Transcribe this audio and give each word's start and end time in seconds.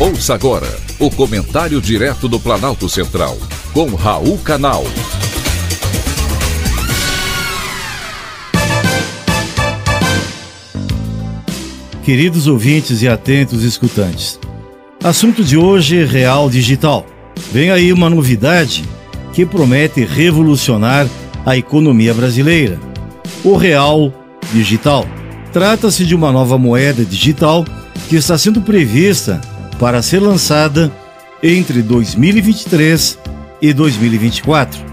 Ouça 0.00 0.32
agora 0.32 0.78
o 1.00 1.10
comentário 1.10 1.80
direto 1.80 2.28
do 2.28 2.38
Planalto 2.38 2.88
Central, 2.88 3.36
com 3.72 3.94
Raul 3.96 4.38
Canal. 4.38 4.84
Queridos 12.04 12.46
ouvintes 12.46 13.02
e 13.02 13.08
atentos 13.08 13.64
escutantes, 13.64 14.38
assunto 15.02 15.42
de 15.42 15.56
hoje: 15.56 16.04
Real 16.04 16.48
Digital. 16.48 17.04
Vem 17.52 17.70
aí 17.70 17.92
uma 17.92 18.08
novidade 18.08 18.84
que 19.32 19.44
promete 19.44 20.04
revolucionar 20.04 21.08
a 21.44 21.56
economia 21.56 22.14
brasileira: 22.14 22.78
o 23.44 23.56
Real 23.56 24.12
Digital. 24.52 25.17
Trata-se 25.52 26.04
de 26.04 26.14
uma 26.14 26.30
nova 26.30 26.58
moeda 26.58 27.04
digital 27.04 27.64
que 28.08 28.16
está 28.16 28.36
sendo 28.36 28.60
prevista 28.60 29.40
para 29.78 30.02
ser 30.02 30.20
lançada 30.20 30.92
entre 31.42 31.82
2023 31.82 33.18
e 33.60 33.72
2024. 33.72 34.84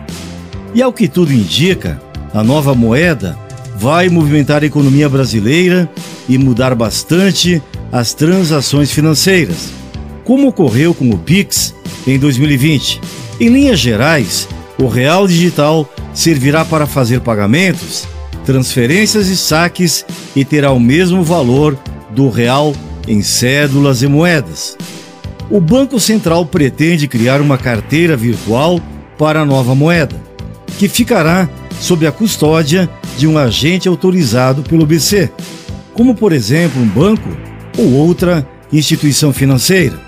E 0.73 0.82
ao 0.82 0.94
que 0.94 1.08
tudo 1.08 1.34
indica, 1.34 2.02
a 2.34 2.44
nova 2.44 2.73
moeda 2.73 3.38
vai 3.76 4.10
movimentar 4.10 4.63
a 4.63 4.66
economia 4.66 5.10
brasileira 5.10 5.90
e 6.27 6.38
mudar 6.38 6.74
bastante 6.76 7.62
as 7.91 8.13
transações 8.13 8.91
financeiras, 8.91 9.70
como 10.24 10.48
ocorreu 10.48 10.94
com 10.94 11.10
o 11.10 11.18
Pix 11.18 11.74
em 12.08 12.18
2020. 12.18 13.02
Em 13.40 13.49
linhas 13.49 13.80
gerais, 13.80 14.48
o 14.77 14.88
real 14.88 15.27
digital 15.27 15.90
servirá 16.13 16.63
para 16.63 16.85
fazer 16.85 17.20
pagamentos, 17.22 18.08
transferências 18.46 19.27
e 19.27 19.35
saques 19.35 20.05
e 20.35 20.44
terá 20.44 20.71
o 20.71 20.80
mesmo 20.80 21.23
valor 21.23 21.77
do 22.12 22.30
real 22.30 22.73
em 23.07 23.21
cédulas 23.21 24.01
e 24.01 24.07
moedas. 24.07 24.77
O 25.49 25.62
Banco 25.62 25.99
Central 25.99 26.46
pretende 26.46 27.07
criar 27.07 27.40
uma 27.40 27.57
carteira 27.57 28.18
virtual 28.18 28.79
para 29.18 29.41
a 29.41 29.45
nova 29.45 29.76
moeda, 29.76 30.15
que 30.77 30.87
ficará 30.87 31.48
sob 31.79 32.05
a 32.07 32.12
custódia 32.12 32.90
de 33.18 33.27
um 33.27 33.37
agente 33.37 33.87
autorizado 33.87 34.63
pelo 34.63 34.85
BC, 34.85 35.32
como 35.93 36.15
por 36.15 36.34
exemplo 36.34 36.82
um 36.82 36.88
banco 36.88 37.29
ou 37.77 37.93
outra 37.93 38.45
instituição 38.73 39.32
financeira. 39.32 39.99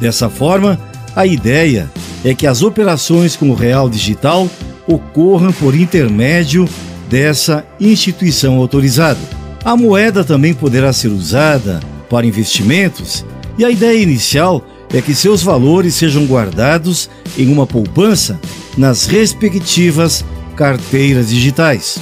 Dessa 0.00 0.28
forma, 0.28 0.78
a 1.14 1.26
ideia 1.26 1.90
é 2.24 2.34
que 2.34 2.46
as 2.46 2.62
operações 2.62 3.36
com 3.36 3.50
o 3.50 3.54
real 3.54 3.88
digital 3.88 4.48
ocorram 4.86 5.52
por 5.52 5.74
intermédio 5.74 6.68
dessa 7.08 7.64
instituição 7.78 8.56
autorizada. 8.56 9.35
A 9.66 9.76
moeda 9.76 10.22
também 10.22 10.54
poderá 10.54 10.92
ser 10.92 11.08
usada 11.08 11.80
para 12.08 12.24
investimentos 12.24 13.24
e 13.58 13.64
a 13.64 13.70
ideia 13.70 14.00
inicial 14.00 14.64
é 14.94 15.02
que 15.02 15.12
seus 15.12 15.42
valores 15.42 15.96
sejam 15.96 16.24
guardados 16.24 17.10
em 17.36 17.52
uma 17.52 17.66
poupança 17.66 18.38
nas 18.78 19.06
respectivas 19.06 20.24
carteiras 20.54 21.30
digitais. 21.30 21.98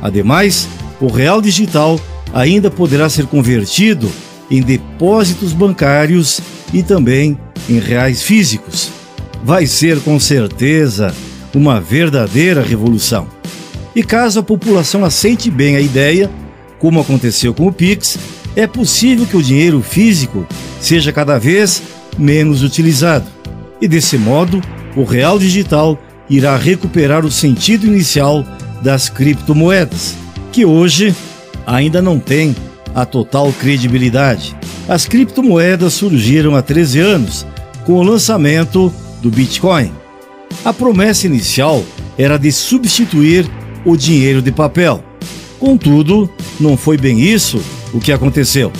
Ademais, 0.00 0.68
o 1.00 1.08
real 1.08 1.42
digital 1.42 1.98
ainda 2.32 2.70
poderá 2.70 3.08
ser 3.08 3.26
convertido 3.26 4.08
em 4.48 4.62
depósitos 4.62 5.52
bancários 5.52 6.40
e 6.72 6.84
também 6.84 7.36
em 7.68 7.80
reais 7.80 8.22
físicos. 8.22 8.92
Vai 9.42 9.66
ser 9.66 9.98
com 10.02 10.20
certeza 10.20 11.12
uma 11.52 11.80
verdadeira 11.80 12.62
revolução. 12.62 13.26
E 13.92 14.04
caso 14.04 14.38
a 14.38 14.42
população 14.44 15.04
aceite 15.04 15.50
bem 15.50 15.74
a 15.74 15.80
ideia, 15.80 16.30
como 16.82 16.98
aconteceu 16.98 17.54
com 17.54 17.68
o 17.68 17.72
Pix, 17.72 18.18
é 18.56 18.66
possível 18.66 19.24
que 19.24 19.36
o 19.36 19.42
dinheiro 19.42 19.80
físico 19.80 20.44
seja 20.80 21.12
cada 21.12 21.38
vez 21.38 21.80
menos 22.18 22.64
utilizado. 22.64 23.24
E 23.80 23.86
desse 23.86 24.18
modo, 24.18 24.60
o 24.96 25.04
real 25.04 25.38
digital 25.38 25.96
irá 26.28 26.56
recuperar 26.56 27.24
o 27.24 27.30
sentido 27.30 27.86
inicial 27.86 28.44
das 28.82 29.08
criptomoedas, 29.08 30.16
que 30.50 30.64
hoje 30.64 31.14
ainda 31.64 32.02
não 32.02 32.18
tem 32.18 32.54
a 32.92 33.06
total 33.06 33.52
credibilidade. 33.52 34.56
As 34.88 35.06
criptomoedas 35.06 35.94
surgiram 35.94 36.56
há 36.56 36.62
13 36.62 36.98
anos 36.98 37.46
com 37.86 37.92
o 37.92 38.02
lançamento 38.02 38.92
do 39.22 39.30
Bitcoin. 39.30 39.92
A 40.64 40.72
promessa 40.72 41.28
inicial 41.28 41.84
era 42.18 42.36
de 42.36 42.50
substituir 42.50 43.48
o 43.84 43.96
dinheiro 43.96 44.42
de 44.42 44.50
papel. 44.50 45.02
Contudo, 45.60 46.28
não 46.60 46.76
foi 46.76 46.96
bem 46.96 47.20
isso 47.20 47.62
o 47.92 48.00
que 48.00 48.12
aconteceu. 48.12 48.72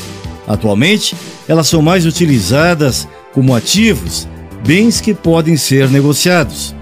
Atualmente, 0.46 1.14
elas 1.48 1.68
são 1.68 1.82
mais 1.82 2.06
utilizadas 2.06 3.08
como 3.32 3.54
ativos, 3.54 4.28
bens 4.66 5.00
que 5.00 5.14
podem 5.14 5.56
ser 5.56 5.88
negociados. 5.88 6.74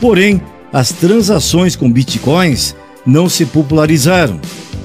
Porém, 0.00 0.40
as 0.72 0.90
transações 0.92 1.76
com 1.76 1.90
bitcoins 1.90 2.74
não 3.06 3.28
se 3.28 3.46
popularizaram, 3.46 4.40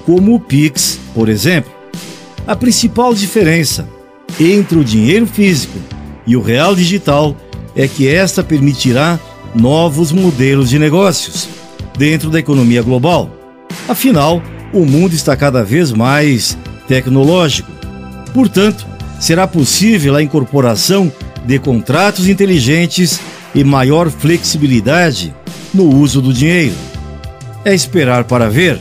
como 0.05 0.35
o 0.35 0.39
Pix, 0.39 0.99
por 1.13 1.29
exemplo. 1.29 1.71
A 2.45 2.55
principal 2.55 3.13
diferença 3.13 3.87
entre 4.39 4.77
o 4.77 4.83
dinheiro 4.83 5.27
físico 5.27 5.77
e 6.25 6.35
o 6.35 6.41
real 6.41 6.75
digital 6.75 7.35
é 7.75 7.87
que 7.87 8.07
esta 8.07 8.43
permitirá 8.43 9.19
novos 9.55 10.11
modelos 10.11 10.69
de 10.69 10.79
negócios 10.79 11.47
dentro 11.97 12.29
da 12.29 12.39
economia 12.39 12.81
global. 12.81 13.29
Afinal, 13.87 14.41
o 14.74 14.85
mundo 14.85 15.13
está 15.13 15.35
cada 15.35 15.63
vez 15.63 15.91
mais 15.91 16.57
tecnológico. 16.88 17.72
Portanto, 18.34 18.85
será 19.19 19.47
possível 19.47 20.16
a 20.16 20.24
incorporação 20.24 21.12
de 21.46 21.59
contratos 21.59 22.28
inteligentes 22.28 23.19
e 23.53 23.63
maior 23.63 24.09
flexibilidade 24.09 25.34
no 25.74 25.96
uso 25.96 26.22
do 26.22 26.34
dinheiro. 26.34 26.75
É 27.66 27.74
esperar 27.74 28.24
para 28.24 28.50
ver. 28.50 28.80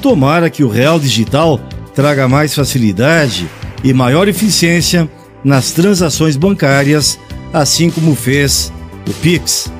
Tomara 0.00 0.50
que 0.50 0.62
o 0.62 0.68
real 0.68 0.98
digital 0.98 1.58
traga 1.94 2.28
mais 2.28 2.54
facilidade 2.54 3.48
e 3.82 3.92
maior 3.92 4.28
eficiência 4.28 5.08
nas 5.42 5.72
transações 5.72 6.36
bancárias, 6.36 7.18
assim 7.52 7.90
como 7.90 8.14
fez 8.14 8.72
o 9.08 9.12
Pix. 9.14 9.70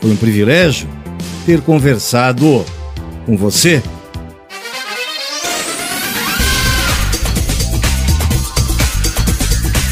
Foi 0.00 0.10
um 0.10 0.16
privilégio 0.16 0.88
ter 1.46 1.60
conversado 1.60 2.64
com 3.24 3.36
você. 3.36 3.82